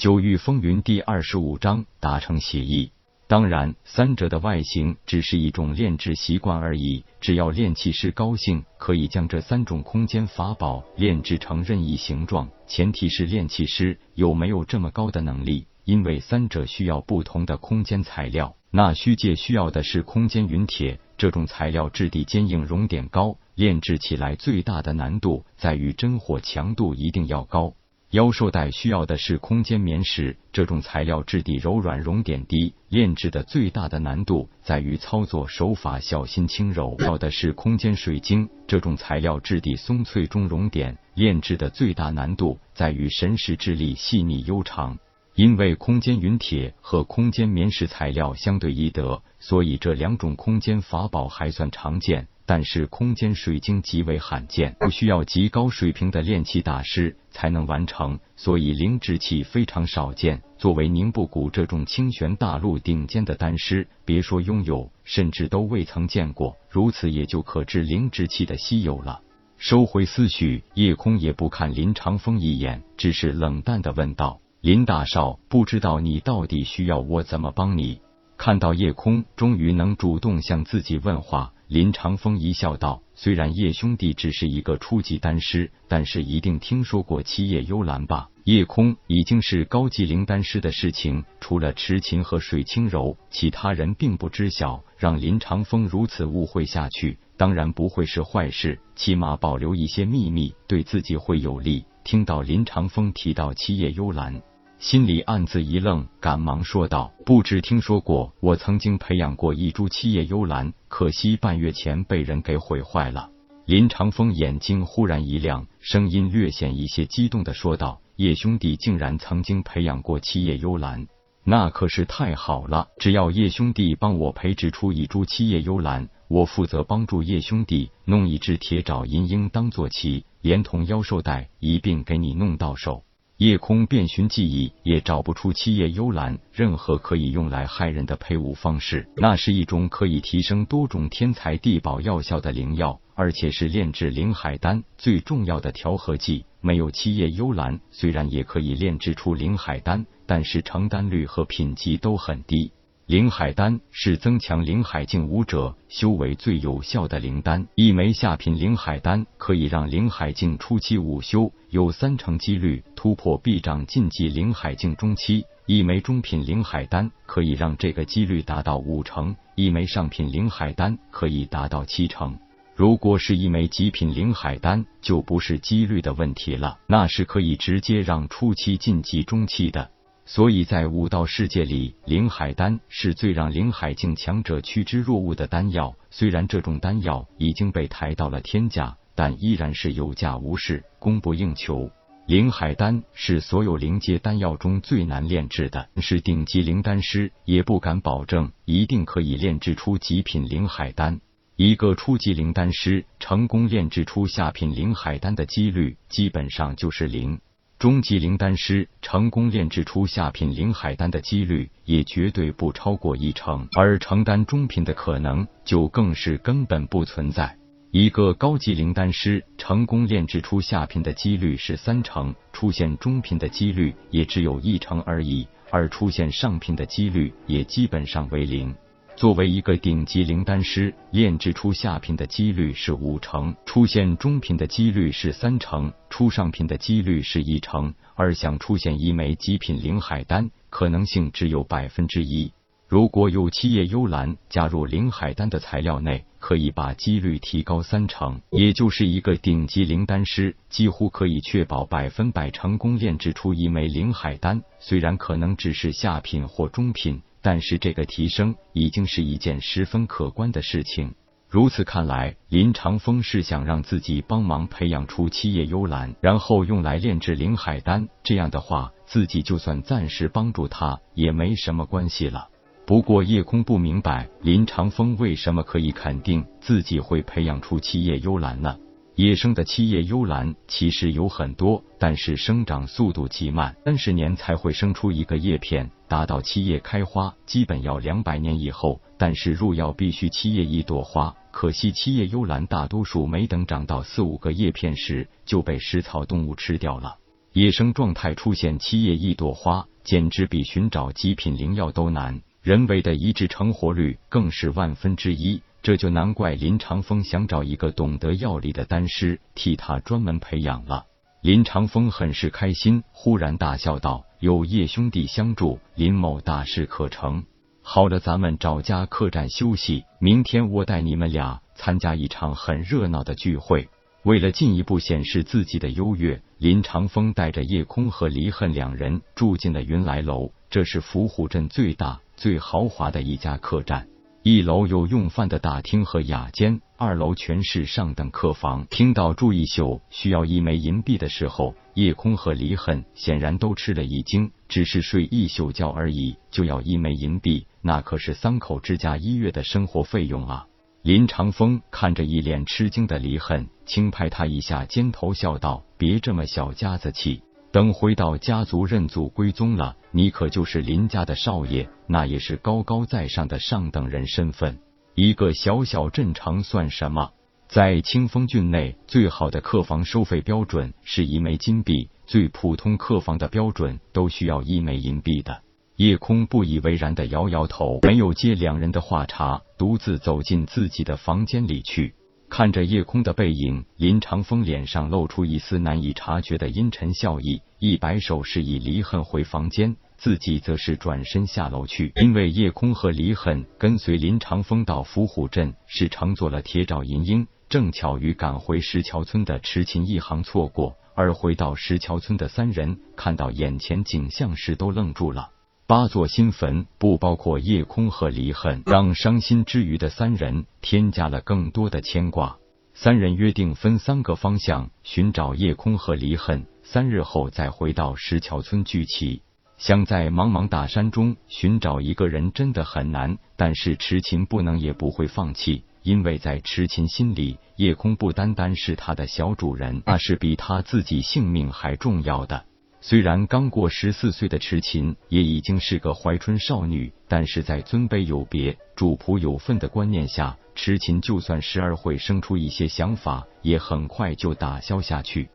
[0.00, 2.90] 九域风云第二十五章达成协议。
[3.26, 7.04] 当然，三者的外形只是一种炼制习惯而已。
[7.20, 12.48] 只要炼器师高兴，可以将这三种空间法宝炼制成任意形状。
[12.66, 18.56] 前提是炼器师有没有这么高的能力，因为三者需要不同的空间材料。
[18.70, 27.74] 那虚界需要的是空间云铁，这种材料质地坚硬，熔点高，炼制起来最大的难度在于真火强度一定要高。
[28.10, 36.96] 妖兽带需要的是空间棉石，这种材料质地柔软，熔点低，炼制的最大的难度在于操作手法小心轻柔。
[36.98, 44.98] 要的是空间水晶，这种材料质地松脆中熔点，炼制的最大难度在于神识之力细腻悠长。
[45.36, 52.26] 因为空间陨铁和空间棉石材料相对易得，所以这两种空间法宝还算常见。
[52.50, 60.42] 但是空间水晶极为罕见，不需要极高水平的炼器大师才能完成，所以灵智器非常少见。
[60.58, 66.56] 作为宁布谷这种清玄大陆顶尖的丹师，别说拥有，甚至都未曾见过。
[66.68, 69.20] 如此也就可知灵智器的稀有了。
[69.56, 78.00] 收回思绪，夜空也不看林长风一眼，只是冷淡的问道：“林大少，不知道你到底需要我怎么帮你？”
[78.36, 81.52] 看到夜空终于能主动向自己问话。
[81.70, 88.28] 林长风一笑道：“虽然叶兄弟只是一个初级丹师，但是一定听说过七叶幽兰吧？
[88.42, 94.82] 夜空已经是高级灵丹师的事情，除了池琴和水清柔，其他人并不知晓。
[94.98, 98.80] 让林长风如此误会下去，当然不会是坏事。
[98.96, 104.42] 起码保留一些秘密，对自己会有利。”听到林长风提到七叶幽兰。
[104.80, 113.28] 心里暗自一愣，赶忙说道：“不知听说过，我曾经培养过一株七叶幽兰，可惜半月前被人给毁坏了。”
[113.66, 121.06] 林长风眼睛忽然一亮，声音略显一些激动的说道：“叶兄弟竟然曾经培养过七叶幽兰，
[121.44, 122.88] 那可是太好了！
[122.98, 133.04] 只要叶兄弟帮我培植出一株七叶幽兰，我负责帮助叶兄弟弄一只铁爪银鹰当坐骑，连同妖兽带一并给你弄到手。”
[133.40, 139.08] 夜空遍寻记忆，也找不出七叶幽兰任何可以用来害人的配伍方式。
[139.16, 146.44] 那是一种可以提升多种天才地宝药效的灵药，而且是炼制灵海丹最重要的调和剂。
[146.60, 152.72] 没有七叶幽兰，虽然也可以炼制出灵海丹，但是成丹率和品级都很低。
[153.10, 172.38] 灵海丹是增强灵海境武者修为最有效的灵丹，一枚下品灵海丹可以让灵海境初期武修有三成几率突破臂障晋级灵海境中期；一枚中品灵海丹可以让这个几率达到五成；一枚上品灵海丹可以达到七成。
[172.76, 179.90] 如果是一枚极品灵海丹，就不是几率的问题了，那是可以直接让初期晋级中期的。
[180.32, 185.96] 所以在武道世界里，灵海丹是最让灵海境强者趋之若鹜的丹药。
[186.08, 191.90] 虽然这种丹药已经被抬到了天价，但依然是有价无市，供不应求。
[192.28, 201.20] 灵海丹是所有灵阶丹药中最难炼制的，是顶级灵丹师也不敢保证一定可以炼制出极品灵海丹。
[201.56, 207.40] 一个初级灵丹师成功炼制出下品灵海丹的几率，基本上就是零。
[207.80, 217.56] 中级灵丹师成功炼制出下品灵海丹的几率也绝对不超过一成，而成丹中品的可能就更是根本不存在。
[217.90, 228.74] 一个高级灵丹师成功炼制出下品的几率是三成，出现中品的几率也只有一成而已，而出现上品的几率也基本上为零。
[229.20, 242.50] 作为一个顶级灵丹师，炼制出下品的几率是五成，出现中品的几率是三成，出上品的几率是一成，而想出现一枚极品灵海丹，可能性只有百分之一。
[242.88, 257.20] 如果有七叶幽兰加入灵海丹的材料内，可以把几率提高三成，也就是一个顶级灵丹师几乎可以确保百分百成功炼制出一枚灵海丹，虽然可能只是下品或中品。
[257.42, 261.14] 但是这个提升已经是一件十分可观的事情。
[261.48, 268.08] 如此看来，林长风是想让自己帮忙培养出七叶幽兰，然后用来炼制灵海丹。
[268.22, 272.48] 这样的话，自己就算暂时帮助他也没什么关系了。
[272.86, 278.76] 不过夜空不明白林长风为什么可以肯定自己会培养出七叶幽兰呢？
[279.20, 285.90] 野生的七叶幽兰其实有很多，但是生长速度极慢，三十年才会生出一个叶片。
[286.08, 288.98] 达到七叶开花，基本要两百年以后。
[289.18, 297.18] 但是入药必须七叶一朵花，可惜七叶幽兰大多数没等长到四五个叶片时就被食草动物吃掉了。
[297.52, 302.40] 野生状态出现七叶一朵花，简直比寻找极品灵药都难。
[302.62, 311.06] 人为的移植成活率更是万分之一，这就难怪林长风想找一个懂得药理的丹师替他专门培养了。
[311.42, 317.44] 林长风很是开心，忽然大笑道：“有叶兄弟相助，林某大事可成。
[317.82, 323.88] 好了，咱们找家客栈休息，明天我带你们俩参加一场很热闹的聚会。”
[324.22, 330.52] 为了进一步显示自己的优越，林长风带着叶空和离恨两人住进了云来楼。
[330.68, 334.06] 这是伏虎镇最大、最豪华的一家客栈。
[334.42, 338.86] 一楼有用饭的大厅和雅间，二楼全是上等客房。
[338.88, 344.50] 听到住一宿需要一枚银币的时候，叶空和离恨显然都吃了一惊。
[344.66, 350.66] 只是睡一宿觉而已，就要一枚银币，那可是三口之家一月的生活费用啊！
[351.02, 364.80] 林长风看着一脸吃惊的离恨，轻拍他一下肩头，笑道：“别这么小家子气，等回到家族认祖归宗了，你可就是林家的少爷，那也是高高在上的上等人身份。
[365.14, 367.30] 一个小小镇城算什么？
[367.68, 375.62] 在清风郡内，最好的客房收费标准是一枚金币，最普通客房的标准都需要一枚银币的。”
[375.94, 382.14] 叶空不以为然的摇摇头，没有接两人的话茬，独自走进自己的房间里去。
[382.50, 392.12] 看着叶空的背影，林长风脸上露出一丝难以察觉的阴沉笑意，一摆手示意离恨回房间，自己则是转身下楼去。
[392.16, 400.96] 因为叶空和离恨跟随林长风到伏虎镇是乘坐了铁爪银鹰，正巧与赶回石桥村的痴情一行错过。
[401.14, 405.50] 而回到石桥村的三人看到眼前景象时，都愣住了。
[405.90, 412.58] 八座新坟不包括夜空和离恨，让伤心之余的三人添加了更多的牵挂。
[412.94, 419.42] 三人约定分三个方向寻找夜空和离恨，三日后再回到石桥村聚齐。
[419.78, 432.64] 想在茫茫大山中寻找一个人真的很难，但是痴情不能也不会放弃，因为在痴情心里，夜空不单单是他的小主人，那是比他自己性命还重要的。
[433.02, 445.48] 虽然刚过十四岁的池琴也已经是个怀春少女，但是在尊卑有别、主仆有份的观念下，池琴就算时而会生出一些想法，也很快就打消下去。